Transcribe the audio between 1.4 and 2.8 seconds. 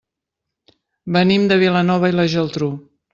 de Vilanova i la Geltrú.